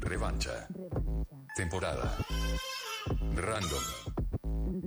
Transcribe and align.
Revancha. 0.00 0.66
Temporada. 1.54 2.16
Random. 3.34 3.84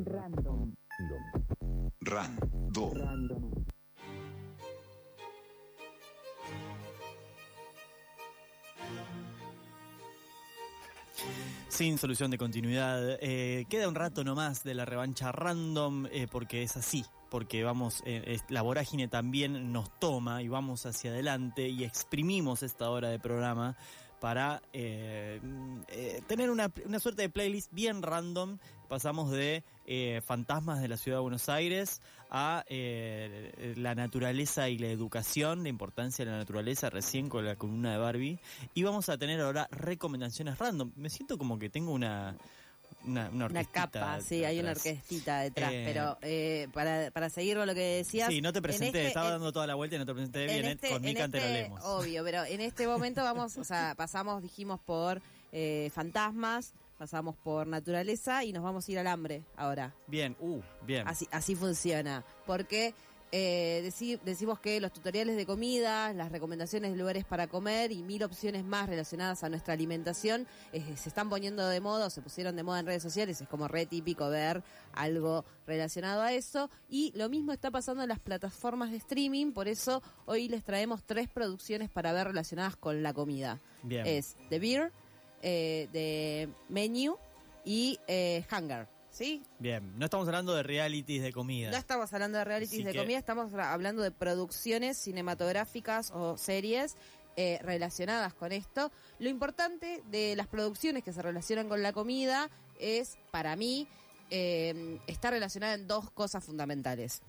Random. 0.05 0.73
Random. 2.01 2.93
Random. 2.93 3.65
Sin 11.71 11.97
solución 11.97 12.29
de 12.29 12.37
continuidad. 12.37 13.17
Eh, 13.21 13.65
queda 13.69 13.87
un 13.87 13.95
rato 13.95 14.25
nomás 14.25 14.61
de 14.65 14.73
la 14.73 14.83
revancha 14.83 15.31
random, 15.31 16.05
eh, 16.11 16.27
porque 16.29 16.63
es 16.63 16.75
así, 16.75 17.05
porque 17.29 17.63
vamos, 17.63 18.03
eh, 18.05 18.39
la 18.49 18.61
vorágine 18.61 19.07
también 19.07 19.71
nos 19.71 19.97
toma 19.97 20.43
y 20.43 20.49
vamos 20.49 20.85
hacia 20.85 21.11
adelante 21.11 21.69
y 21.69 21.85
exprimimos 21.85 22.61
esta 22.61 22.89
hora 22.89 23.07
de 23.07 23.19
programa 23.19 23.77
para 24.19 24.61
tener 24.71 26.51
una, 26.51 26.71
una 26.85 26.99
suerte 26.99 27.21
de 27.23 27.29
playlist 27.29 27.71
bien 27.73 28.03
random. 28.03 28.57
Pasamos 28.89 29.31
de 29.31 29.63
eh, 29.93 30.21
fantasmas 30.21 30.81
de 30.81 30.87
la 30.87 30.95
ciudad 30.95 31.17
de 31.17 31.21
Buenos 31.23 31.49
Aires 31.49 32.01
a 32.29 32.63
eh, 32.69 33.73
la 33.75 33.93
naturaleza 33.93 34.69
y 34.69 34.77
la 34.77 34.87
educación, 34.87 35.63
la 35.63 35.69
importancia 35.69 36.23
de 36.23 36.31
la 36.31 36.37
naturaleza 36.37 36.89
recién 36.89 37.27
con 37.27 37.43
la 37.45 37.57
columna 37.57 37.91
de 37.91 37.97
Barbie. 37.97 38.39
Y 38.73 38.83
vamos 38.83 39.09
a 39.09 39.17
tener 39.17 39.41
ahora 39.41 39.67
recomendaciones 39.69 40.57
random. 40.57 40.93
Me 40.95 41.09
siento 41.09 41.37
como 41.37 41.59
que 41.59 41.69
tengo 41.69 41.91
una, 41.91 42.37
una, 43.03 43.29
una 43.31 43.47
Una 43.47 43.65
capa, 43.65 44.21
sí, 44.21 44.45
hay 44.45 44.61
una 44.61 44.71
orquestita 44.71 45.41
detrás, 45.41 45.73
Eh, 45.73 45.83
pero 45.85 46.17
eh, 46.21 46.69
para, 46.73 47.11
para 47.11 47.29
seguir 47.29 47.57
con 47.57 47.67
lo 47.67 47.73
que 47.73 47.97
decías... 47.97 48.29
Sí, 48.29 48.39
no 48.39 48.53
te 48.53 48.59
en 48.59 48.63
presenté, 48.63 48.87
este- 48.99 49.07
estaba 49.09 49.25
en- 49.27 49.33
dando 49.33 49.51
toda 49.51 49.67
la 49.67 49.75
vuelta 49.75 49.97
y 49.97 49.99
no 49.99 50.05
te 50.05 50.13
presenté 50.13 50.43
en 50.45 50.47
bien, 50.53 50.65
eh, 50.67 50.71
este- 50.71 50.89
con 50.89 51.01
Mica 51.01 51.25
este-. 51.25 51.69
Obvio, 51.83 52.23
pero 52.23 52.45
en 52.45 52.61
este 52.61 52.87
momento 52.87 53.23
vamos, 53.25 53.57
o 53.57 53.65
sea, 53.65 53.93
pasamos, 53.97 54.41
dijimos, 54.41 54.79
por 54.79 55.21
eh, 55.51 55.91
fantasmas, 55.93 56.73
pasamos 57.01 57.35
por 57.35 57.65
naturaleza 57.65 58.43
y 58.43 58.53
nos 58.53 58.61
vamos 58.61 58.87
a 58.87 58.91
ir 58.91 58.99
al 58.99 59.07
hambre 59.07 59.43
ahora. 59.55 59.91
Bien, 60.05 60.37
uh, 60.39 60.61
bien. 60.85 61.07
Así, 61.07 61.27
así 61.31 61.55
funciona. 61.55 62.23
Porque 62.45 62.93
eh, 63.31 63.81
deci- 63.83 64.19
decimos 64.23 64.59
que 64.59 64.79
los 64.79 64.93
tutoriales 64.93 65.35
de 65.35 65.47
comida, 65.47 66.13
las 66.13 66.31
recomendaciones 66.31 66.91
de 66.91 66.97
lugares 66.99 67.25
para 67.25 67.47
comer 67.47 67.91
y 67.91 68.03
mil 68.03 68.21
opciones 68.21 68.63
más 68.63 68.87
relacionadas 68.87 69.43
a 69.43 69.49
nuestra 69.49 69.73
alimentación 69.73 70.45
eh, 70.73 70.95
se 70.95 71.09
están 71.09 71.27
poniendo 71.27 71.67
de 71.67 71.79
moda 71.81 72.05
o 72.05 72.09
se 72.11 72.21
pusieron 72.21 72.55
de 72.55 72.61
moda 72.61 72.81
en 72.81 72.85
redes 72.85 73.01
sociales. 73.01 73.41
Es 73.41 73.47
como 73.47 73.67
re 73.67 73.87
típico 73.87 74.29
ver 74.29 74.61
algo 74.93 75.43
relacionado 75.65 76.21
a 76.21 76.33
eso. 76.33 76.69
Y 76.87 77.13
lo 77.15 77.29
mismo 77.29 77.51
está 77.51 77.71
pasando 77.71 78.03
en 78.03 78.09
las 78.09 78.19
plataformas 78.19 78.91
de 78.91 78.97
streaming. 78.97 79.53
Por 79.53 79.67
eso 79.67 80.03
hoy 80.27 80.49
les 80.49 80.63
traemos 80.63 81.01
tres 81.03 81.27
producciones 81.29 81.89
para 81.89 82.13
ver 82.13 82.27
relacionadas 82.27 82.75
con 82.75 83.01
la 83.01 83.11
comida. 83.11 83.59
bien. 83.81 84.05
Es 84.05 84.35
The 84.49 84.59
Beer, 84.59 84.91
eh, 85.41 85.87
The 85.91 86.49
Menu 86.69 87.17
y 87.65 87.99
eh, 88.07 88.43
Hunger. 88.51 88.87
¿Sí? 89.11 89.43
Bien, 89.59 89.97
no 89.99 90.05
estamos 90.05 90.25
hablando 90.29 90.55
de 90.55 90.63
realities 90.63 91.21
de 91.21 91.33
comida. 91.33 91.69
No 91.69 91.75
estamos 91.77 92.13
hablando 92.13 92.37
de 92.37 92.45
realities 92.45 92.79
Así 92.79 92.83
de 92.83 92.93
que- 92.93 92.99
comida, 92.99 93.17
estamos 93.17 93.53
hablando 93.53 94.01
de 94.03 94.11
producciones 94.11 94.97
cinematográficas 94.97 96.11
o 96.11 96.37
series 96.37 96.95
eh, 97.35 97.59
relacionadas 97.61 98.33
con 98.33 98.51
esto. 98.53 98.91
Lo 99.19 99.27
importante 99.29 100.01
de 100.09 100.35
las 100.37 100.47
producciones 100.47 101.03
que 101.03 101.11
se 101.13 101.21
relacionan 101.21 101.67
con 101.67 101.83
la 101.83 101.91
comida 101.93 102.49
es, 102.79 103.17
para 103.31 103.55
mí, 103.57 103.87
eh, 104.29 104.97
está 105.07 105.29
relacionada 105.29 105.73
en 105.73 105.87
dos 105.87 106.09
cosas 106.11 106.43
fundamentales. 106.43 107.21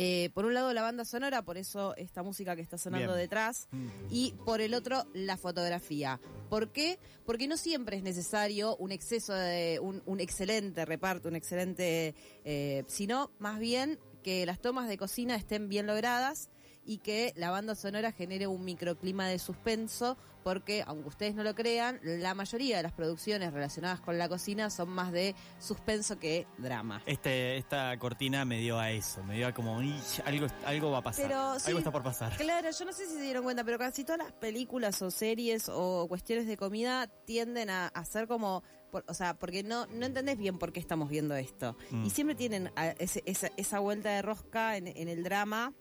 Eh, 0.00 0.30
por 0.32 0.44
un 0.44 0.54
lado 0.54 0.72
la 0.72 0.82
banda 0.82 1.04
sonora, 1.04 1.42
por 1.42 1.58
eso 1.58 1.92
esta 1.96 2.22
música 2.22 2.54
que 2.54 2.62
está 2.62 2.78
sonando 2.78 3.08
Bien. 3.14 3.18
detrás, 3.18 3.66
Mm. 3.72 3.86
y 4.10 4.32
por 4.46 4.60
el 4.60 4.74
otro 4.74 5.04
la 5.12 5.36
fotografía. 5.36 6.20
¿Por 6.48 6.70
qué? 6.70 7.00
Porque 7.26 7.48
no 7.48 7.56
siempre 7.56 7.96
es 7.96 8.04
necesario 8.04 8.76
un 8.76 8.92
exceso 8.92 9.32
de 9.34 9.80
un, 9.82 10.00
un 10.06 10.20
excelente 10.20 10.84
reparto, 10.84 11.28
un 11.28 11.34
excelente, 11.34 12.14
eh, 12.44 12.84
sino 12.86 13.32
más 13.40 13.58
bien 13.58 13.98
que 14.22 14.46
las 14.46 14.60
tomas 14.60 14.88
de 14.88 14.96
cocina 14.98 15.34
estén 15.34 15.68
bien 15.68 15.88
logradas 15.88 16.48
y 16.88 16.98
que 16.98 17.34
la 17.36 17.50
banda 17.50 17.74
sonora 17.74 18.12
genere 18.12 18.46
un 18.46 18.64
microclima 18.64 19.28
de 19.28 19.38
suspenso, 19.38 20.16
porque 20.42 20.82
aunque 20.86 21.08
ustedes 21.08 21.34
no 21.34 21.42
lo 21.42 21.54
crean, 21.54 22.00
la 22.02 22.32
mayoría 22.34 22.78
de 22.78 22.82
las 22.82 22.92
producciones 22.92 23.52
relacionadas 23.52 24.00
con 24.00 24.16
la 24.16 24.26
cocina 24.28 24.70
son 24.70 24.88
más 24.88 25.12
de 25.12 25.34
suspenso 25.58 26.18
que 26.18 26.46
drama. 26.56 27.02
Este, 27.04 27.58
esta 27.58 27.94
cortina 27.98 28.46
me 28.46 28.58
dio 28.58 28.78
a 28.78 28.90
eso, 28.90 29.22
me 29.24 29.36
dio 29.36 29.48
a 29.48 29.52
como, 29.52 29.82
"Ih, 29.82 29.92
algo, 30.24 30.46
algo 30.64 30.90
va 30.90 30.98
a 30.98 31.02
pasar, 31.02 31.26
Pero, 31.26 31.58
sí, 31.60 31.66
algo 31.66 31.78
está 31.80 31.92
por 31.92 32.02
pasar. 32.02 32.34
Claro, 32.38 32.70
yo 32.70 32.84
no 32.86 32.92
sé 32.94 33.04
si 33.06 33.16
se 33.16 33.20
dieron 33.20 33.44
cuenta, 33.44 33.64
pero 33.64 33.78
casi 33.78 34.04
todas 34.04 34.18
las 34.20 34.32
películas 34.32 35.02
o 35.02 35.10
series 35.10 35.68
o 35.68 36.06
cuestiones 36.08 36.46
de 36.46 36.56
comida 36.56 37.06
tienden 37.26 37.68
a, 37.68 37.92
ser 38.06 38.26
como, 38.26 38.62
por- 38.90 39.04
o 39.08 39.12
sea, 39.12 39.34
porque 39.38 39.62
no, 39.62 39.84
no 39.88 40.06
entendés 40.06 40.38
bien 40.38 40.58
por 40.58 40.72
qué 40.72 40.80
estamos 40.80 41.10
viendo 41.10 41.36
esto. 41.36 41.76
Mm. 41.90 42.06
Y 42.06 42.10
siempre 42.10 42.34
tienen 42.34 42.70
a- 42.76 42.88
ese- 42.92 43.22
esa, 43.26 43.50
esa 43.58 43.80
vuelta 43.80 44.08
de 44.10 44.22
rosca 44.22 44.78
en, 44.78 44.86
en 44.86 45.08
el 45.08 45.22
drama 45.22 45.74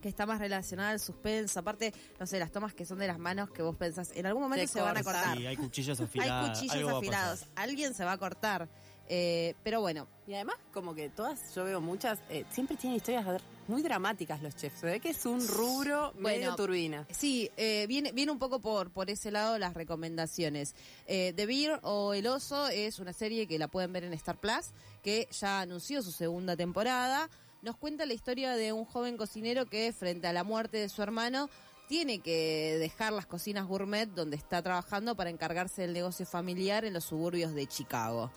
que 0.00 0.08
está 0.08 0.26
más 0.26 0.38
relacionada 0.38 0.90
al 0.90 1.00
suspenso. 1.00 1.60
Aparte, 1.60 1.92
no 2.18 2.26
sé, 2.26 2.38
las 2.38 2.50
tomas 2.52 2.74
que 2.74 2.84
son 2.84 2.98
de 2.98 3.06
las 3.06 3.18
manos 3.18 3.50
que 3.50 3.62
vos 3.62 3.76
pensás, 3.76 4.10
en 4.14 4.26
algún 4.26 4.42
momento 4.42 4.66
Se 4.66 4.72
se 4.74 4.80
van 4.80 4.96
a 4.96 5.02
corta. 5.02 5.20
cortar. 5.20 5.38
Sí, 5.38 5.46
hay 5.46 5.56
cuchillos 5.56 5.98
Hay 6.00 6.06
afilados. 6.06 6.48
cuchillos 6.50 6.74
algo 6.76 6.88
va 6.88 6.94
a 6.94 6.98
afilados. 6.98 7.44
Alguien 7.56 7.94
se 7.94 8.04
va 8.04 8.12
a 8.12 8.18
cortar. 8.18 8.68
Eh, 9.10 9.54
pero 9.64 9.80
bueno, 9.80 10.06
Y 10.26 10.34
además, 10.34 10.56
como 10.74 10.94
que 10.94 11.08
todas, 11.08 11.54
yo 11.54 11.64
veo 11.64 11.80
muchas, 11.80 12.18
eh, 12.28 12.44
siempre 12.50 12.76
tienen 12.76 12.98
historias 12.98 13.24
muy 13.66 13.80
dramáticas 13.80 14.42
los 14.42 14.54
chefs. 14.54 14.80
Se 14.80 14.86
ve 14.86 15.00
que 15.00 15.08
es 15.08 15.24
un 15.24 15.48
rubro 15.48 16.12
medio 16.18 16.22
Bueno, 16.50 16.56
turbina. 16.56 17.06
Sí, 17.10 17.50
eh, 17.56 17.86
viene, 17.88 18.12
viene 18.12 18.30
un 18.32 18.38
poco 18.38 18.60
por, 18.60 18.90
por 18.90 19.08
ese 19.08 19.30
lado 19.30 19.58
las 19.58 19.72
recomendaciones. 19.72 20.74
Eh, 21.06 21.32
The 21.34 21.46
Beer 21.46 21.80
o 21.84 22.12
El 22.12 22.26
Oso 22.26 22.68
es 22.68 22.98
una 22.98 23.14
serie 23.14 23.46
que 23.46 23.58
la 23.58 23.68
pueden 23.68 23.94
ver 23.94 24.04
en 24.04 24.12
Star 24.12 24.38
Plus, 24.38 24.72
que 25.02 25.26
ya 25.32 25.60
anunció 25.62 26.02
su 26.02 26.12
segunda 26.12 26.54
temporada. 26.54 27.30
Nos 27.60 27.76
cuenta 27.76 28.06
la 28.06 28.14
historia 28.14 28.54
de 28.54 28.72
un 28.72 28.84
joven 28.84 29.16
cocinero 29.16 29.66
que 29.66 29.92
frente 29.92 30.28
a 30.28 30.32
la 30.32 30.44
muerte 30.44 30.76
de 30.76 30.88
su 30.88 31.02
hermano 31.02 31.50
tiene 31.88 32.20
que 32.20 32.76
dejar 32.78 33.12
las 33.12 33.26
cocinas 33.26 33.66
gourmet 33.66 34.08
donde 34.08 34.36
está 34.36 34.62
trabajando 34.62 35.16
para 35.16 35.30
encargarse 35.30 35.82
del 35.82 35.92
negocio 35.92 36.24
familiar 36.24 36.84
en 36.84 36.92
los 36.92 37.04
suburbios 37.04 37.54
de 37.54 37.66
Chicago. 37.66 38.30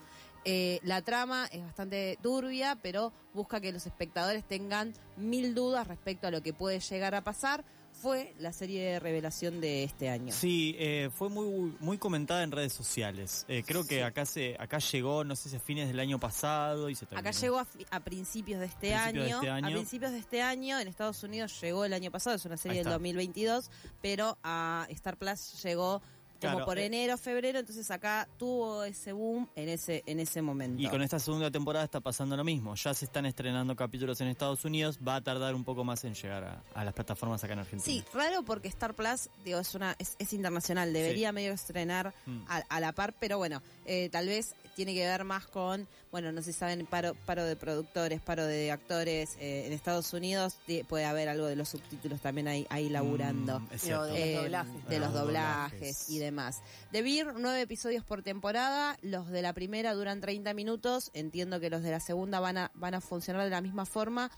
Eh, 0.43 0.79
la 0.81 1.03
trama 1.03 1.47
es 1.51 1.61
bastante 1.61 2.17
turbia, 2.23 2.79
pero 2.81 3.13
busca 3.35 3.61
que 3.61 3.71
los 3.71 3.85
espectadores 3.85 4.43
tengan 4.43 4.93
mil 5.17 5.53
dudas 5.53 5.87
respecto 5.87 6.25
a 6.25 6.31
lo 6.31 6.41
que 6.41 6.53
puede 6.53 6.79
llegar 6.79 7.13
a 7.13 7.23
pasar. 7.23 7.63
Fue 8.01 8.33
la 8.39 8.51
serie 8.51 8.83
de 8.83 8.99
revelación 8.99 9.61
de 9.61 9.83
este 9.83 10.09
año. 10.09 10.33
Sí, 10.33 10.75
eh, 10.79 11.09
fue 11.13 11.29
muy 11.29 11.75
muy 11.79 11.97
comentada 11.97 12.43
en 12.43 12.51
redes 12.51 12.73
sociales. 12.73 13.45
Eh, 13.47 13.63
creo 13.65 13.85
que 13.85 14.03
acá 14.03 14.25
se 14.25 14.55
acá 14.59 14.79
llegó, 14.79 15.23
no 15.23 15.35
sé 15.35 15.49
si 15.49 15.55
a 15.55 15.59
fines 15.59 15.87
del 15.87 15.99
año 15.99 16.19
pasado 16.19 16.89
y 16.89 16.95
se 16.95 17.05
terminó. 17.05 17.29
Acá 17.29 17.37
llegó 17.39 17.59
a, 17.59 17.67
a 17.91 17.99
principios 17.99 18.59
de 18.59 18.65
este, 18.65 18.91
Principios 18.91 19.13
de 19.13 19.21
año, 19.21 19.35
este 19.35 19.49
año. 19.49 19.67
A 19.67 19.71
principios 19.71 20.11
de 20.11 20.17
este 20.17 20.41
año. 20.41 20.79
En 20.79 20.87
Estados 20.87 21.23
Unidos 21.23 21.59
llegó 21.61 21.85
el 21.85 21.93
año 21.93 22.11
pasado, 22.11 22.35
es 22.35 22.45
una 22.45 22.57
serie 22.57 22.79
del 22.79 22.87
está. 22.87 22.93
2022, 22.93 23.69
pero 24.01 24.37
a 24.43 24.87
Star 24.89 25.17
Plus 25.17 25.61
llegó 25.63 26.01
como 26.41 26.53
Claro, 26.53 26.65
por 26.65 26.77
eh. 26.79 26.85
enero, 26.87 27.17
febrero, 27.17 27.59
entonces 27.59 27.89
acá 27.91 28.27
tuvo 28.37 28.83
ese 28.83 29.13
boom 29.13 29.47
en 29.55 29.69
ese 29.69 30.03
en 30.05 30.19
ese 30.19 30.41
momento. 30.41 30.81
Y 30.81 30.87
con 30.89 31.01
esta 31.01 31.19
segunda 31.19 31.49
temporada 31.51 31.85
está 31.85 31.99
pasando 32.01 32.35
lo 32.35 32.43
mismo. 32.43 32.75
Ya 32.75 32.93
se 32.93 33.05
están 33.05 33.25
estrenando 33.25 33.75
capítulos 33.75 34.19
en 34.21 34.27
Estados 34.27 34.65
Unidos. 34.65 34.99
Va 35.07 35.15
a 35.15 35.21
tardar 35.21 35.55
un 35.55 35.63
poco 35.63 35.83
más 35.83 36.03
en 36.03 36.13
llegar 36.15 36.43
a, 36.43 36.63
a 36.73 36.83
las 36.83 36.93
plataformas 36.93 37.43
acá 37.43 37.53
en 37.53 37.59
Argentina. 37.59 37.83
Sí, 37.93 38.03
raro 38.13 38.43
porque 38.43 38.67
Star 38.67 38.93
Plus 38.93 39.29
digo, 39.45 39.59
es 39.59 39.73
una 39.75 39.95
es, 39.99 40.15
es 40.19 40.33
internacional, 40.33 40.91
debería 40.93 41.31
medio 41.31 41.53
estrenar 41.53 42.13
Mm. 42.25 42.43
a, 42.47 42.57
a 42.69 42.79
la 42.79 42.91
par, 42.93 43.13
pero 43.19 43.37
bueno, 43.37 43.61
eh, 43.85 44.09
tal 44.11 44.27
vez 44.27 44.55
tiene 44.75 44.93
que 44.93 45.05
ver 45.05 45.23
más 45.23 45.45
con, 45.47 45.87
bueno, 46.11 46.31
no 46.31 46.41
sé 46.41 46.51
si 46.51 46.59
saben, 46.59 46.85
paro, 46.85 47.15
paro 47.25 47.45
de 47.45 47.55
productores, 47.55 48.21
paro 48.21 48.45
de 48.45 48.71
actores 48.71 49.37
eh, 49.39 49.63
en 49.65 49.73
Estados 49.73 50.11
Unidos, 50.13 50.57
puede 50.89 51.05
haber 51.05 51.29
algo 51.29 51.45
de 51.45 51.55
los 51.55 51.69
subtítulos 51.69 52.19
también 52.21 52.47
ahí, 52.47 52.67
ahí 52.69 52.89
laburando. 52.89 53.59
Mm, 53.61 53.67
de 53.69 53.75
Eh, 53.77 54.33
los 54.35 54.43
doblajes. 54.43 54.87
de 54.89 54.99
los 54.99 55.09
Ah, 55.09 55.11
doblajes 55.11 55.79
doblajes. 55.79 56.09
y 56.09 56.19
demás. 56.19 56.61
De 56.91 57.01
Beer, 57.01 57.33
nueve 57.37 57.61
episodios 57.61 58.03
por 58.03 58.23
temporada. 58.23 58.97
Los 59.01 59.29
de 59.29 59.41
la 59.41 59.53
primera 59.53 59.93
duran 59.93 60.19
30 60.21 60.53
minutos. 60.53 61.11
Entiendo 61.13 61.59
que 61.59 61.69
los 61.69 61.81
de 61.83 61.91
la 61.91 61.99
segunda 61.99 62.39
van 62.39 62.57
a, 62.57 62.71
van 62.75 62.93
a 62.93 63.01
funcionar 63.01 63.43
de 63.45 63.49
la 63.49 63.61
misma 63.61 63.85
forma. 63.85 64.29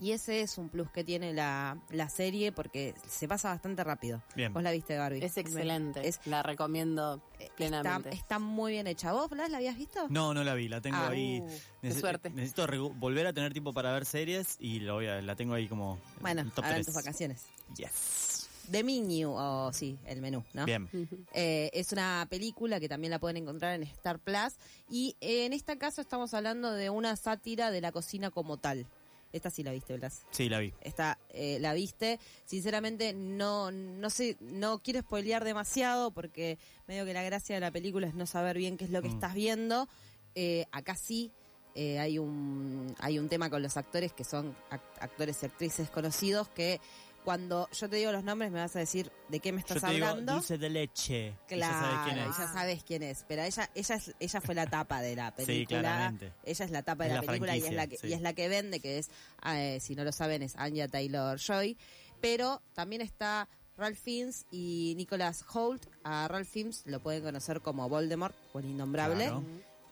Y 0.00 0.12
ese 0.12 0.40
es 0.42 0.58
un 0.58 0.68
plus 0.68 0.90
que 0.90 1.02
tiene 1.04 1.32
la, 1.32 1.76
la 1.90 2.08
serie 2.08 2.52
porque 2.52 2.94
se 3.08 3.26
pasa 3.28 3.48
bastante 3.50 3.82
rápido. 3.84 4.22
Bien. 4.36 4.52
Vos 4.52 4.62
la 4.62 4.70
viste, 4.70 4.96
Barbie. 4.96 5.24
Es 5.24 5.36
excelente. 5.36 6.06
Es- 6.06 6.20
la 6.26 6.42
recomiendo 6.42 7.20
Está, 7.38 7.54
plenamente. 7.56 8.10
está 8.14 8.38
muy 8.38 8.72
bien 8.72 8.86
hecha. 8.86 9.12
¿Vos, 9.12 9.28
Blas, 9.30 9.50
la 9.50 9.56
habías 9.58 9.76
visto? 9.76 10.06
No, 10.08 10.34
no 10.34 10.44
la 10.44 10.54
vi, 10.54 10.68
la 10.68 10.80
tengo 10.80 10.96
Ah, 10.96 11.08
ahí. 11.08 11.40
uh, 11.40 11.48
qué 11.82 11.92
suerte. 11.92 12.30
Necesito 12.30 12.66
volver 12.94 13.26
a 13.26 13.32
tener 13.32 13.52
tiempo 13.52 13.72
para 13.72 13.92
ver 13.92 14.04
series 14.04 14.56
y 14.60 14.80
lo 14.80 14.94
voy 14.94 15.06
a- 15.06 15.20
la 15.22 15.34
tengo 15.36 15.54
ahí 15.54 15.68
como 15.68 15.98
Bueno, 16.20 16.40
en 16.42 16.50
top 16.50 16.64
ahora 16.64 16.76
en 16.78 16.82
3. 16.84 16.86
tus 16.86 16.94
vacaciones. 16.94 17.46
Yes. 17.76 18.44
The 18.70 18.84
Menu, 18.84 19.32
o 19.34 19.72
sí, 19.72 19.98
el 20.04 20.20
menú, 20.20 20.44
¿no? 20.52 20.66
Bien. 20.66 20.90
Eh, 21.32 21.70
es 21.72 21.90
una 21.92 22.26
película 22.28 22.78
que 22.78 22.86
también 22.86 23.10
la 23.10 23.18
pueden 23.18 23.38
encontrar 23.38 23.74
en 23.74 23.82
Star 23.84 24.18
Plus 24.18 24.56
y 24.90 25.16
eh, 25.22 25.46
en 25.46 25.54
este 25.54 25.78
caso 25.78 26.02
estamos 26.02 26.34
hablando 26.34 26.72
de 26.72 26.90
una 26.90 27.16
sátira 27.16 27.70
de 27.70 27.80
la 27.80 27.92
cocina 27.92 28.30
como 28.30 28.58
tal. 28.58 28.86
Esta 29.32 29.50
sí 29.50 29.62
la 29.62 29.72
viste, 29.72 29.96
Blas. 29.96 30.24
Sí, 30.30 30.48
la 30.48 30.58
vi. 30.58 30.72
Esta 30.80 31.18
eh, 31.30 31.58
la 31.60 31.74
viste. 31.74 32.18
Sinceramente, 32.46 33.12
no, 33.12 33.70
no 33.70 34.08
sé, 34.10 34.36
no 34.40 34.78
quiero 34.78 35.00
spoilear 35.00 35.44
demasiado 35.44 36.10
porque 36.12 36.58
medio 36.86 37.04
que 37.04 37.12
la 37.12 37.22
gracia 37.22 37.54
de 37.54 37.60
la 37.60 37.70
película 37.70 38.06
es 38.06 38.14
no 38.14 38.26
saber 38.26 38.56
bien 38.56 38.76
qué 38.78 38.84
es 38.86 38.90
lo 38.90 39.02
que 39.02 39.08
Mm. 39.08 39.14
estás 39.14 39.34
viendo. 39.34 39.88
Eh, 40.34 40.66
acá 40.72 40.94
sí. 40.96 41.30
eh, 41.74 41.98
hay 42.00 42.18
un 42.18 42.96
hay 42.98 43.18
un 43.20 43.28
tema 43.28 43.50
con 43.50 43.62
los 43.62 43.76
actores 43.76 44.12
que 44.12 44.24
son 44.24 44.56
ac- 44.70 44.80
actores 45.00 45.40
y 45.42 45.46
actrices 45.46 45.90
conocidos 45.90 46.48
que 46.48 46.80
cuando 47.24 47.68
yo 47.72 47.88
te 47.90 47.96
digo 47.96 48.10
los 48.12 48.24
nombres 48.24 48.50
me 48.50 48.58
vas 48.60 48.74
a 48.76 48.78
decir 48.78 49.10
de 49.28 49.40
qué 49.40 49.52
me 49.52 49.60
estás 49.60 49.82
Yo 49.82 49.86
te 49.88 49.94
digo 49.94 50.06
hablando. 50.06 50.34
dulce 50.34 50.56
de 50.58 50.70
leche. 50.70 51.26
y 51.48 51.56
ya 51.56 51.56
Claro, 51.56 51.80
sabes 51.86 51.98
quién 52.04 52.18
es. 52.18 52.36
ya 52.38 52.52
sabes 52.52 52.84
quién 52.84 53.02
es, 53.02 53.24
pero 53.28 53.42
ella 53.42 53.70
ella 53.74 53.94
es- 53.96 54.14
ella 54.18 54.40
fue 54.40 54.54
la 54.54 54.66
tapa 54.66 55.00
de 55.00 55.16
la 55.16 55.34
película. 55.34 55.56
Sí, 55.58 55.66
claramente. 55.66 56.32
Ella 56.44 56.64
es 56.64 56.70
la 56.70 56.82
tapa 56.82 57.04
de 57.04 57.10
Es 57.10 57.14
la, 57.16 57.20
la 57.20 57.26
película 57.26 57.56
y 57.56 57.60
es 57.62 57.72
la, 57.72 57.86
que, 57.86 57.98
y 58.02 58.12
es 58.12 58.20
la 58.22 58.32
que 58.32 58.48
vende, 58.48 58.80
que 58.80 58.98
es, 58.98 59.10
eh, 59.46 59.78
si 59.80 59.94
no 59.94 60.04
lo 60.04 60.12
saben, 60.12 60.42
es 60.42 60.56
Anya 60.56 60.88
Taylor 60.88 61.38
Joy. 61.38 61.76
Pero 62.20 62.62
también 62.72 63.02
está 63.02 63.48
Ralph 63.76 63.98
Fiennes 63.98 64.46
y 64.50 64.94
Nicholas 64.96 65.44
Holt. 65.52 65.86
A 66.02 66.26
Ralph 66.28 66.48
Fiennes 66.48 66.82
lo 66.86 67.00
pueden 67.00 67.22
conocer 67.22 67.60
como 67.60 67.88
Voldemort 67.88 68.34
o 68.52 68.58
el 68.58 68.64
Innombrable. 68.66 69.24
Claro. 69.26 69.44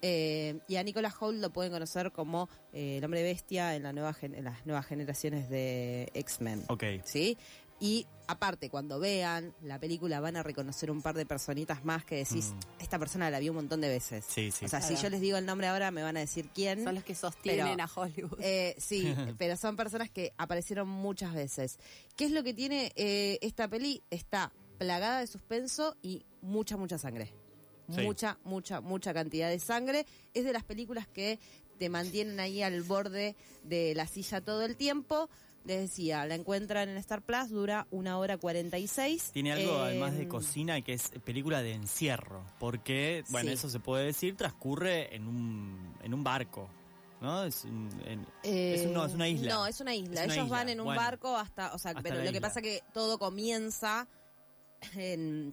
Eh, 0.03 0.59
y 0.69 0.77
a 0.77 0.83
Nicholas 0.83 1.15
Holt 1.21 1.41
lo 1.41 1.51
pueden 1.51 1.73
conocer 1.73 2.13
como 2.13 2.49
eh, 2.73 2.99
el 2.99 3.05
hombre 3.05 3.23
bestia 3.23 3.75
en, 3.75 3.83
la 3.83 3.93
nueva 3.93 4.13
gen- 4.13 4.35
en 4.35 4.45
las 4.45 4.65
nuevas 4.67 4.87
generaciones 4.87 5.49
de 5.51 6.11
X-Men. 6.15 6.65
Ok. 6.69 6.85
¿sí? 7.05 7.37
Y 7.79 8.07
aparte, 8.27 8.71
cuando 8.71 8.99
vean 8.99 9.55
la 9.63 9.79
película 9.79 10.19
van 10.21 10.37
a 10.37 10.43
reconocer 10.43 10.91
un 10.91 11.03
par 11.03 11.15
de 11.15 11.27
personitas 11.27 11.85
más 11.85 12.05
que 12.07 12.17
decís, 12.17 12.53
Mm. 12.55 12.83
esta 12.83 12.99
persona 12.99 13.29
la 13.31 13.39
vi 13.39 13.51
un 13.51 13.57
montón 13.57 13.83
de 13.83 13.89
veces. 13.89 14.25
Sí, 14.27 14.51
sí. 14.51 14.65
O 14.65 14.69
sea, 14.69 14.81
si 14.81 14.97
yo 14.97 15.11
les 15.11 15.21
digo 15.21 15.37
el 15.37 15.45
nombre 15.45 15.67
ahora 15.67 15.91
me 15.91 16.03
van 16.03 16.17
a 16.17 16.21
decir 16.21 16.49
quién. 16.55 16.83
Son 16.85 16.95
los 16.95 17.05
que 17.05 17.15
sostienen 17.15 17.77
Pero- 17.77 17.83
a 17.85 17.91
Hollywood. 18.01 18.39
Eh, 18.41 18.75
sí, 18.79 19.15
pero 19.39 19.57
son 19.59 19.77
personas 19.77 20.09
que 20.11 20.33
aparecieron 20.39 20.89
muchas 20.89 21.35
veces. 21.35 21.79
¿Qué 22.17 22.25
es 22.25 22.31
lo 22.31 22.43
que 22.43 22.55
tiene 22.55 22.93
eh, 22.97 23.39
esta 23.43 23.69
peli? 23.69 24.03
Está 24.11 24.53
plagada 24.79 25.21
de 25.21 25.27
suspenso 25.27 25.97
y 26.01 26.25
mucha, 26.41 26.77
mucha 26.79 26.97
sangre. 26.97 27.33
Sí. 27.95 28.01
Mucha, 28.03 28.39
mucha, 28.45 28.81
mucha 28.81 29.15
cantidad 29.15 29.49
de 29.49 29.59
sangre. 29.59 30.07
Es 30.35 30.45
de 30.45 30.53
las 30.53 30.65
películas 30.65 31.07
que 31.09 31.39
te 31.79 31.89
mantienen 31.89 32.41
ahí 32.41 32.63
al 32.63 32.83
borde 32.83 33.37
de 33.63 33.95
la 33.95 34.07
silla 34.07 34.41
todo 34.41 34.63
el 34.65 34.77
tiempo. 34.77 35.29
Les 35.65 35.81
decía, 35.81 36.25
la 36.27 36.37
encuentran 36.37 36.89
en 36.89 36.97
Star 36.99 37.23
Plus, 37.23 37.51
dura 37.51 37.87
una 37.91 38.19
hora 38.19 38.37
46. 38.39 39.31
Tiene 39.33 39.53
algo 39.53 39.73
Eh, 39.79 39.89
además 39.91 40.17
de 40.17 40.29
cocina 40.29 40.81
que 40.81 40.93
es 40.93 41.11
película 41.25 41.61
de 41.61 41.73
encierro, 41.73 42.45
porque, 42.61 43.25
bueno, 43.31 43.49
Sí. 43.49 43.55
eso 43.55 43.69
se 43.69 43.81
puede 43.81 44.07
decir, 44.07 44.37
transcurre 44.37 45.15
en 45.15 45.27
un, 45.27 45.95
en 46.05 46.15
un 46.15 46.23
barco, 46.23 46.69
¿no? 47.21 47.43
Es, 47.45 47.65
un- 47.65 47.91
en- 48.07 48.27
Eh, 48.45 48.75
Es 48.77 48.87
un- 48.87 48.93
no, 48.93 49.05
es 49.07 49.15
una 49.15 49.29
isla. 49.29 49.55
No, 49.55 49.67
es 49.67 49.81
una 49.81 49.93
isla. 49.95 50.21
Es 50.21 50.27
una 50.27 50.35
Ellos 50.35 50.47
isla, 50.47 50.57
van 50.57 50.69
en 50.69 50.79
un 50.81 50.85
bueno. 50.87 51.01
barco 51.01 51.37
hasta, 51.37 51.75
o 51.75 51.79
sea, 51.79 51.91
Hasta 51.91 52.03
pero 52.03 52.23
lo 52.23 52.31
que 52.33 52.41
pasa 52.41 52.63
que 52.63 52.83
todo 52.95 53.19
comienza 53.19 54.07
en, 54.95 55.53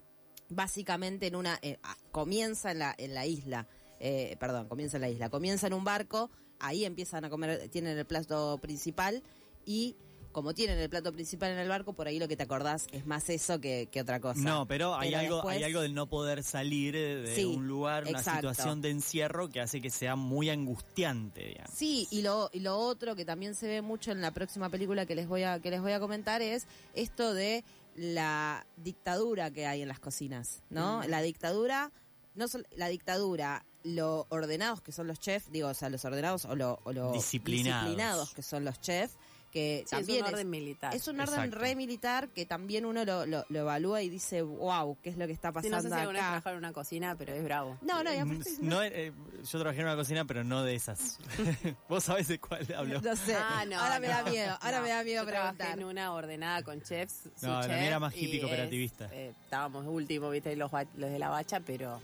básicamente 0.56 1.28
en 1.28 1.36
una, 1.36 1.60
eh, 1.62 1.78
comienza 2.12 2.72
en 2.72 2.80
la, 2.80 2.96
en 2.98 3.14
la 3.14 3.26
isla, 3.26 3.68
eh, 4.00 4.36
perdón, 4.40 4.68
comienza 4.68 4.98
en 4.98 5.02
la 5.02 5.10
isla, 5.10 5.30
comienza 5.30 5.68
en 5.68 5.74
un 5.74 5.84
barco, 5.84 6.30
ahí 6.60 6.86
empiezan 6.86 7.26
a 7.26 7.30
comer, 7.30 7.70
tienen 7.70 7.98
el 7.98 8.06
plato 8.06 8.58
principal 8.62 9.24
y 9.66 9.96
como 10.32 10.56
tienen 10.56 10.80
el 10.80 10.90
plato 10.90 11.14
principal 11.14 11.52
en 11.52 11.60
el 11.60 11.70
barco, 11.70 11.94
por 11.94 12.08
ahí 12.08 12.18
lo 12.18 12.28
que 12.28 12.36
te 12.36 12.42
acordás 12.42 12.88
es 12.92 13.06
más 13.06 13.30
eso 13.30 13.62
que, 13.62 13.88
que 13.92 14.02
otra 14.02 14.20
cosa. 14.20 14.40
no, 14.42 14.66
pero 14.68 14.96
hay 14.96 15.10
pero 15.12 15.20
algo, 15.20 15.36
después- 15.36 15.58
hay 15.58 15.64
algo 15.64 15.82
del 15.82 15.94
no 15.94 16.08
poder 16.10 16.42
salir 16.44 16.96
eh, 16.96 17.18
de 17.18 17.36
Sí, 17.36 17.44
un 17.46 17.68
lugar, 17.68 18.02
una 18.08 18.18
exacto. 18.18 18.50
situación 18.50 18.82
de 18.82 18.90
encierro 18.90 19.50
que 19.50 19.62
hace 19.62 19.80
que 19.80 19.92
sea 19.92 20.16
muy 20.16 20.50
angustiante, 20.50 21.46
digamos. 21.50 21.72
Sí, 21.76 22.08
y 22.10 22.24
lo, 22.24 22.50
y 22.52 22.62
lo 22.62 22.78
otro 22.80 23.16
que 23.16 23.26
también 23.26 23.54
se 23.54 23.68
ve 23.68 23.82
mucho 23.84 24.12
en 24.12 24.22
la 24.22 24.32
próxima 24.32 24.70
película 24.70 25.06
que 25.06 25.14
les 25.14 25.28
voy 25.28 25.44
a, 25.44 25.60
que 25.60 25.70
les 25.70 25.82
voy 25.82 25.92
a 25.92 26.00
comentar 26.00 26.42
es 26.42 26.66
esto 26.96 27.36
de 27.36 27.64
la 27.96 28.66
dictadura 28.78 29.52
que 29.52 29.66
hay 29.68 29.82
en 29.82 29.88
las 29.88 30.00
cocinas, 30.00 30.62
¿no? 30.70 31.00
Mm. 31.00 31.10
La 31.10 31.22
dictadura, 31.22 31.92
no 32.36 32.48
sol- 32.48 32.68
la 32.76 32.88
dictadura, 32.88 33.66
lo 33.84 34.26
ordenados 34.30 34.82
que 34.82 34.92
son 34.92 35.08
los 35.08 35.20
chefs, 35.20 35.52
digo, 35.52 35.68
o 35.70 35.74
sea, 35.74 35.90
los 35.90 36.06
ordenados 36.06 36.46
o 36.46 36.56
lo, 36.56 36.80
o 36.84 36.94
lo 36.94 37.12
Disciplinados. 37.12 37.84
disciplinados 37.84 38.34
que 38.34 38.42
son 38.42 38.64
los 38.66 38.80
chefs, 38.80 39.16
que 39.54 39.84
Sí, 39.86 39.92
también 39.96 40.18
es 40.26 40.28
un 40.30 40.34
orden 40.34 40.50
militar. 40.50 40.96
es 40.96 41.08
un 41.08 41.20
orden 41.20 41.36
Exacto. 41.36 41.60
re 41.60 41.76
militar 41.76 42.30
que 42.30 42.46
también 42.46 42.86
uno 42.86 43.06
lo, 43.06 43.26
lo, 43.28 43.46
lo 43.48 43.60
evalúa 43.60 44.02
y 44.02 44.10
dice, 44.10 44.42
wow, 44.42 44.98
¿qué 45.04 45.12
es 45.12 45.18
lo 45.18 45.28
que 45.28 45.34
está 45.34 45.50
Sí, 45.50 45.54
pasando 45.54 45.78
no 45.78 45.82
sé 45.84 45.88
si 45.90 45.94
alguna 45.94 46.12
vez 46.20 46.22
acá? 46.22 46.30
trabajó 46.42 46.50
en 46.50 46.58
una 46.58 46.74
cocina, 46.74 47.16
pero 47.16 47.34
es 47.34 47.44
bravo. 47.44 47.78
No, 47.84 48.04
no, 48.04 48.12
y 48.14 48.18
Mm, 48.18 48.32
aparte, 48.32 48.50
no, 48.62 48.84
eh, 48.84 49.14
yo 49.44 49.60
trabajé 49.60 49.80
en 49.82 49.86
una 49.86 49.96
cocina, 49.96 50.26
pero 50.26 50.44
no 50.44 50.64
de 50.64 50.76
esas. 50.76 51.20
Vos 51.88 52.04
sabés 52.04 52.28
de 52.28 52.40
cuál 52.40 52.68
hablo. 52.76 53.00
no 53.02 53.16
sé. 53.16 53.36
Ah, 53.36 53.64
no, 53.68 53.80
ahora 53.80 54.00
me 54.00 54.08
da 54.08 54.24
miedo, 54.24 54.58
ahora 54.60 54.78
no. 54.78 54.84
me 54.84 54.90
da 54.90 55.04
miedo 55.04 55.24
Yo 55.24 55.30
preguntar. 55.30 55.78
en 55.78 55.84
una 55.86 56.14
ordenada 56.14 56.64
con 56.64 56.82
chefs. 56.82 57.30
su 57.40 57.46
No, 57.46 57.60
la 57.62 57.68
mía 57.68 57.86
era 57.86 58.00
más 58.00 58.14
hippie 58.16 58.38
es, 58.38 58.42
cooperativista. 58.42 59.08
eh, 59.12 59.34
estábamos 59.44 59.86
último, 59.88 60.30
viste, 60.32 60.56
los, 60.56 60.72
los 60.72 61.10
de 61.12 61.20
la 61.20 61.30
bacha, 61.30 61.60
pero. 61.60 62.02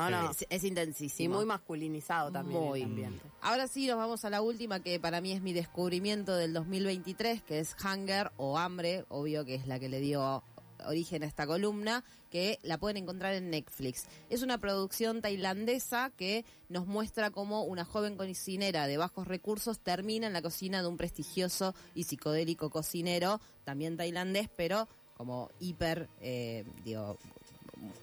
No, 0.00 0.06
Sí. 0.06 0.12
no. 0.24 0.30
Es, 0.30 0.46
es 0.48 0.64
intensísimo. 0.64 1.34
Y 1.34 1.36
muy 1.38 1.46
masculinizado 1.46 2.30
también 2.30 2.60
Muy. 2.60 2.80
el 2.80 2.86
ambiente. 2.86 3.20
Ahora 3.42 3.68
sí, 3.68 3.86
nos 3.86 3.96
vamos 3.96 4.24
a 4.24 4.30
la 4.30 4.40
última 4.42 4.80
que 4.80 4.98
para 5.00 5.20
mí 5.20 5.32
es 5.32 5.42
mi 5.42 5.52
descubrimiento 5.52 6.36
del 6.36 6.52
2023, 6.52 7.42
que 7.42 7.58
es 7.60 7.76
Hunger 7.84 8.30
o 8.36 8.58
Hambre, 8.58 9.04
obvio 9.08 9.44
que 9.44 9.54
es 9.56 9.66
la 9.66 9.78
que 9.78 9.88
le 9.88 10.00
dio 10.00 10.42
origen 10.86 11.22
a 11.22 11.26
esta 11.26 11.46
columna, 11.46 12.04
que 12.30 12.58
la 12.62 12.78
pueden 12.78 12.96
encontrar 12.96 13.34
en 13.34 13.50
Netflix. 13.50 14.06
Es 14.30 14.40
una 14.42 14.56
producción 14.56 15.20
tailandesa 15.20 16.10
que 16.16 16.46
nos 16.70 16.86
muestra 16.86 17.30
cómo 17.30 17.64
una 17.64 17.84
joven 17.84 18.16
cocinera 18.16 18.86
de 18.86 18.96
bajos 18.96 19.28
recursos 19.28 19.78
termina 19.80 20.26
en 20.28 20.32
la 20.32 20.40
cocina 20.40 20.80
de 20.80 20.88
un 20.88 20.96
prestigioso 20.96 21.74
y 21.94 22.04
psicodélico 22.04 22.70
cocinero, 22.70 23.42
también 23.64 23.98
tailandés, 23.98 24.48
pero 24.56 24.88
como 25.18 25.50
hiper, 25.60 26.08
eh, 26.22 26.64
digo, 26.82 27.18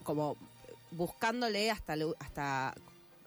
como 0.04 0.36
buscándole 0.90 1.70
hasta 1.70 1.96
lo, 1.96 2.14
hasta 2.18 2.74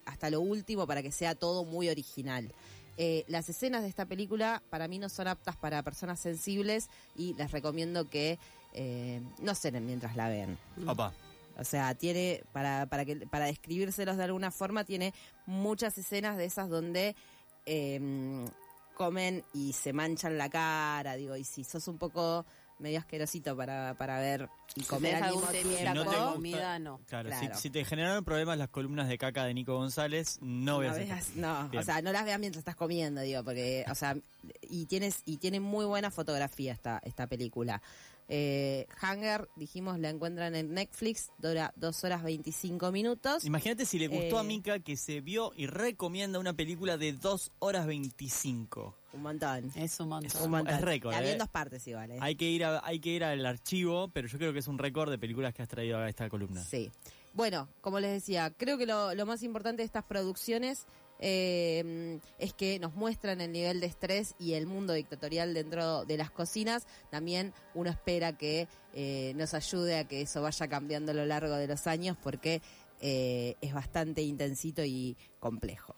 hasta 0.06 0.30
lo 0.30 0.42
último 0.42 0.88
para 0.88 1.02
que 1.02 1.12
sea 1.12 1.36
todo 1.36 1.64
muy 1.66 1.90
original. 1.90 2.52
Eh, 2.98 3.24
las 3.28 3.50
escenas 3.50 3.84
de 3.84 3.90
esta 3.90 4.06
película 4.06 4.62
para 4.70 4.88
mí 4.88 5.00
no 5.00 5.10
son 5.10 5.28
aptas 5.28 5.56
para 5.56 5.82
personas 5.82 6.20
sensibles 6.20 6.90
y 7.16 7.34
les 7.36 7.52
recomiendo 7.52 8.10
que 8.10 8.38
eh, 8.74 9.22
no 9.40 9.56
cenen 9.56 9.86
mientras 9.86 10.16
la 10.16 10.30
ven. 10.30 10.58
Opa. 10.88 11.14
O 11.58 11.64
sea, 11.64 11.94
tiene, 11.96 12.44
para, 12.54 12.86
para, 12.88 13.06
que, 13.06 13.16
para 13.28 13.46
describírselos 13.46 14.18
de 14.18 14.24
alguna 14.24 14.52
forma, 14.52 14.84
tiene 14.84 15.14
muchas 15.46 15.98
escenas 15.98 16.38
de 16.38 16.46
esas 16.46 16.70
donde 16.70 17.16
eh, 17.66 18.46
comen 18.96 19.44
y 19.54 19.74
se 19.74 19.94
manchan 19.94 20.38
la 20.38 20.50
cara, 20.50 21.16
digo, 21.16 21.36
y 21.36 21.44
si 21.44 21.64
sos 21.64 21.88
un 21.88 21.98
poco 21.98 22.46
medio 22.82 23.00
asquerosito 23.00 23.56
para, 23.56 23.94
para 23.98 24.20
ver 24.20 24.50
y 24.76 24.84
comer 24.84 25.14
deja 25.14 25.26
al 25.26 25.30
algún 25.34 25.42
mismo 25.44 25.52
temita 25.52 25.80
Si 25.80 25.86
no 25.86 25.92
tiempo, 25.94 26.12
te 26.12 26.18
gusta- 26.18 26.34
comida, 26.34 26.80
no. 26.80 27.00
Claro, 27.08 27.30
Claro. 27.30 27.56
Si, 27.56 27.62
si 27.62 27.70
te 27.70 27.86
generaron 27.86 28.24
problemas 28.26 28.58
las 28.58 28.70
columnas 28.70 29.08
de 29.08 29.18
caca 29.18 29.46
de 29.46 29.54
Nico 29.54 29.76
González, 29.76 30.40
no, 30.42 30.80
veas. 30.80 31.30
no, 31.36 31.70
Bien. 31.70 31.82
o 31.82 31.86
sea, 31.86 32.02
no 32.02 32.12
las 32.12 32.26
veas 32.26 32.40
mientras 32.40 32.60
estás 32.62 32.76
comiendo, 32.76 33.22
digo, 33.22 33.44
porque, 33.44 33.86
o 33.90 33.96
sea, 33.96 34.18
y 34.62 34.86
tienes 34.88 35.22
y 35.26 35.38
tiene 35.38 35.60
muy 35.60 35.86
buena 35.86 36.10
fotografía 36.12 36.74
esta 36.74 37.00
esta 37.04 37.28
película. 37.28 37.82
Eh, 38.34 38.88
Hunger, 39.04 39.50
dijimos, 39.58 40.00
la 40.00 40.10
encuentran 40.10 40.56
en 40.56 40.74
Netflix, 40.74 41.32
dura 41.38 41.74
dos 41.76 42.02
horas 42.06 42.24
25 42.24 42.90
minutos. 42.90 43.44
Imagínate 43.44 43.86
si 43.86 44.00
le 44.00 44.08
gustó 44.08 44.40
a 44.40 44.44
Eh, 44.44 44.46
Mika 44.46 44.80
que 44.80 44.96
se 44.96 45.20
vio 45.20 45.52
y 45.58 45.68
recomienda 45.68 46.40
una 46.40 46.54
película 46.54 46.96
de 46.96 47.12
2 47.12 47.52
horas 47.60 47.86
25. 47.86 48.96
Un 49.12 49.22
montón. 49.22 49.70
Es 49.76 50.00
un 50.00 50.08
montón. 50.08 50.42
Un 50.44 50.50
montón. 50.50 50.76
es 50.76 50.80
récord, 50.82 51.12
La 51.12 51.20
vi 51.20 51.28
eh. 51.28 51.32
en 51.34 51.40
dos 51.40 51.50
partes 51.50 51.86
igual, 51.86 52.12
¿eh? 52.12 52.20
Hay 52.22 52.36
que 52.38 52.50
ir 52.50 52.64
a, 52.64 52.80
hay 52.86 53.02
que 53.02 53.10
ir 53.10 53.26
al 53.26 53.46
archivo, 53.46 54.08
pero 54.14 54.30
yo 54.30 54.38
creo 54.38 54.54
que 54.54 54.60
es 54.60 54.68
un 54.70 54.78
récord 54.78 55.12
de 55.12 55.18
películas 55.18 55.54
que 55.54 55.64
has 55.64 55.68
traído 55.68 55.98
a 55.98 56.08
esta 56.08 56.30
columna. 56.30 56.64
Sí. 56.64 56.90
Bueno, 57.34 57.68
como 57.82 58.00
les 58.00 58.12
decía, 58.14 58.54
creo 58.56 58.78
que 58.78 58.86
lo, 58.86 59.14
lo 59.14 59.26
más 59.26 59.44
importante 59.44 59.82
de 59.82 59.88
estas 59.88 60.06
producciones 60.06 60.86
eh, 61.22 62.20
es 62.40 62.54
que 62.54 62.80
nos 62.80 62.96
muestran 62.96 63.42
el 63.42 63.52
nivel 63.52 63.80
de 63.80 63.88
estrés 63.88 64.36
y 64.40 64.54
el 64.54 64.66
mundo 64.66 64.94
dictatorial 64.94 65.54
dentro 65.54 66.04
de 66.04 66.18
las 66.18 66.32
cocinas. 66.32 66.88
También 67.12 67.54
uno 67.76 67.92
espera 67.92 68.36
que 68.36 68.68
eh, 68.94 69.34
nos 69.36 69.54
ayude 69.54 70.00
a 70.00 70.08
que 70.08 70.22
eso 70.22 70.42
vaya 70.42 70.68
cambiando 70.68 71.12
a 71.12 71.16
lo 71.16 71.26
largo 71.26 71.56
de 71.56 71.68
los 71.68 71.86
años 71.86 72.18
porque 72.22 72.62
eh, 73.00 73.56
es 73.62 73.74
bastante 73.74 74.24
intensito 74.24 74.84
y 74.84 75.16
complejo. 75.40 75.96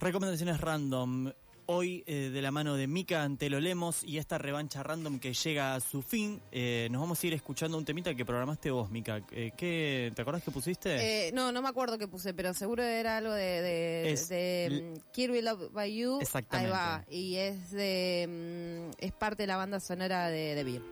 Recomendaciones 0.00 0.60
random. 0.60 1.32
Hoy, 1.70 2.02
eh, 2.06 2.30
de 2.32 2.40
la 2.40 2.50
mano 2.50 2.76
de 2.76 2.86
Mika 2.86 3.22
Antelo 3.22 3.60
Lemos 3.60 4.02
y 4.02 4.16
esta 4.16 4.38
revancha 4.38 4.82
random 4.82 5.18
que 5.18 5.34
llega 5.34 5.74
a 5.74 5.80
su 5.80 6.00
fin, 6.00 6.40
eh, 6.50 6.88
nos 6.90 7.02
vamos 7.02 7.22
a 7.22 7.26
ir 7.26 7.34
escuchando 7.34 7.76
un 7.76 7.84
temita 7.84 8.14
que 8.14 8.24
programaste 8.24 8.70
vos, 8.70 8.90
Mika. 8.90 9.20
Eh, 9.32 9.52
¿qué, 9.54 10.10
¿Te 10.16 10.22
acordás 10.22 10.42
que 10.42 10.50
pusiste? 10.50 11.26
Eh, 11.26 11.30
no, 11.32 11.52
no 11.52 11.60
me 11.60 11.68
acuerdo 11.68 11.98
qué 11.98 12.08
puse, 12.08 12.32
pero 12.32 12.54
seguro 12.54 12.82
era 12.82 13.18
algo 13.18 13.34
de, 13.34 13.60
de, 13.60 14.10
Es 14.10 14.30
de, 14.30 14.94
mm, 14.96 15.10
Kill 15.12 15.44
Love 15.44 15.70
by 15.70 15.94
You. 15.94 16.18
Exactamente. 16.22 16.72
Ahí 16.74 16.80
va. 16.80 17.04
Y 17.10 17.36
es 17.36 17.70
de 17.70 18.88
mm, 18.88 19.04
es 19.04 19.12
parte 19.12 19.42
de 19.42 19.48
la 19.48 19.58
banda 19.58 19.78
sonora 19.78 20.28
de 20.30 20.64
Beer. 20.64 20.82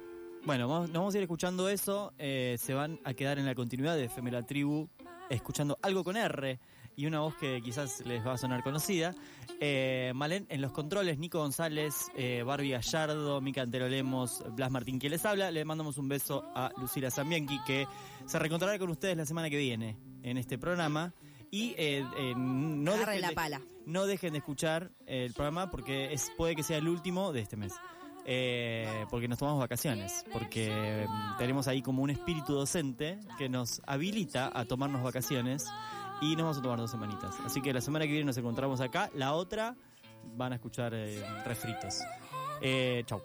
Bueno, 0.44 0.68
vamos, 0.68 0.90
nos 0.90 0.98
vamos 0.98 1.14
a 1.14 1.16
ir 1.16 1.22
escuchando 1.22 1.70
eso. 1.70 2.12
se 2.18 2.74
van 2.74 3.00
a 3.02 3.14
quedar 3.14 3.38
en 3.38 3.46
la 3.46 3.54
continuidad 3.54 3.96
de 3.96 4.10
La 4.30 4.42
Tribu, 4.42 4.90
escuchando 5.30 5.78
algo 5.80 6.04
con 6.04 6.18
R. 6.18 6.60
y 6.96 7.06
una 7.06 7.20
voz 7.20 7.36
que 7.36 7.60
quizás 7.62 8.04
les 8.06 8.26
va 8.26 8.32
a 8.32 8.38
sonar 8.38 8.62
conocida. 8.62 9.14
Eh, 9.60 10.12
Malén 10.14 10.46
en 10.48 10.60
los 10.62 10.72
controles, 10.72 11.18
Nico 11.18 11.38
González, 11.38 12.10
eh, 12.16 12.42
Barbie 12.44 12.70
Gallardo, 12.70 13.40
Mica 13.40 13.62
Antero 13.62 13.88
Lemos, 13.88 14.42
Blas 14.52 14.70
Martín 14.70 14.98
que 14.98 15.10
les 15.10 15.24
habla. 15.24 15.50
Le 15.50 15.64
mandamos 15.64 15.98
un 15.98 16.08
beso 16.08 16.44
a 16.54 16.72
Lucila 16.78 17.10
Zambianchi 17.10 17.58
que 17.66 17.86
se 18.24 18.38
reencontrará 18.38 18.78
con 18.78 18.90
ustedes 18.90 19.16
la 19.16 19.26
semana 19.26 19.50
que 19.50 19.58
viene 19.58 19.96
en 20.22 20.38
este 20.38 20.58
programa. 20.58 21.14
Y 21.50 21.74
eh, 21.78 22.04
eh, 22.18 22.34
no, 22.36 22.92
dejen 22.96 23.20
la 23.20 23.28
de, 23.28 23.34
pala. 23.34 23.60
no 23.84 24.06
dejen 24.06 24.32
de 24.32 24.38
escuchar 24.38 24.90
el 25.06 25.32
programa 25.32 25.70
porque 25.70 26.12
es, 26.12 26.32
puede 26.36 26.56
que 26.56 26.62
sea 26.62 26.78
el 26.78 26.88
último 26.88 27.32
de 27.32 27.40
este 27.40 27.56
mes. 27.56 27.72
Eh, 28.28 29.06
porque 29.08 29.28
nos 29.28 29.38
tomamos 29.38 29.60
vacaciones, 29.60 30.24
porque 30.32 31.06
mm, 31.08 31.36
tenemos 31.38 31.68
ahí 31.68 31.80
como 31.80 32.02
un 32.02 32.10
espíritu 32.10 32.54
docente 32.54 33.20
que 33.38 33.48
nos 33.48 33.80
habilita 33.86 34.50
a 34.52 34.64
tomarnos 34.64 35.04
vacaciones 35.04 35.64
y 36.20 36.36
nos 36.36 36.44
vamos 36.44 36.58
a 36.58 36.62
tomar 36.62 36.78
dos 36.78 36.90
semanitas. 36.90 37.34
Así 37.44 37.60
que 37.60 37.72
la 37.72 37.80
semana 37.80 38.04
que 38.04 38.12
viene 38.12 38.26
nos 38.26 38.36
encontramos 38.36 38.80
acá, 38.80 39.10
la 39.14 39.34
otra 39.34 39.76
van 40.36 40.52
a 40.52 40.56
escuchar 40.56 40.92
eh, 40.94 41.22
refritos. 41.44 42.00
Eh, 42.60 43.02
chau. 43.06 43.22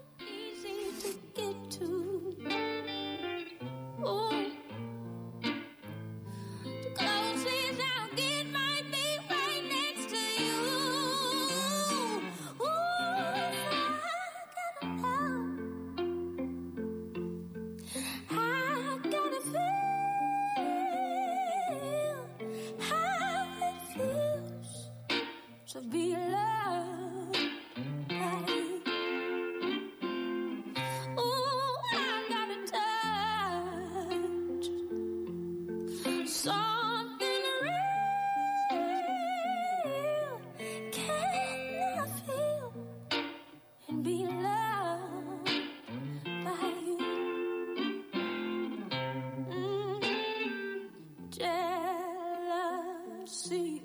Jealousy 53.31 53.81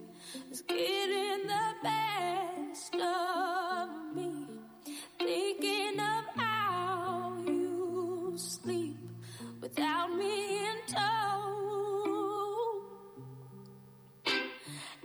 is 0.50 0.62
getting 0.62 1.46
the 1.46 1.74
best 1.82 2.94
of 2.94 3.88
me. 4.14 4.32
Thinking 5.18 6.00
of 6.00 6.24
how 6.34 7.36
you 7.46 8.32
sleep 8.36 8.98
without 9.60 10.12
me 10.16 10.66
in 10.66 10.76
tow. 10.88 12.82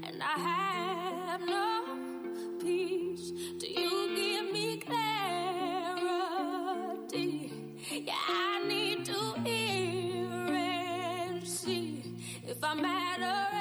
And 0.03 0.23
I 0.23 0.39
have 0.39 1.41
no 1.41 1.83
peace 2.59 3.31
till 3.59 3.69
you 3.69 4.15
give 4.15 4.51
me 4.51 4.77
clarity. 4.79 6.11
Yeah, 7.91 8.13
I 8.27 8.63
need 8.67 9.05
to 9.05 9.33
hear 9.43 10.27
and 10.31 11.47
see 11.47 12.03
if 12.47 12.63
I 12.63 12.73
matter 12.73 13.60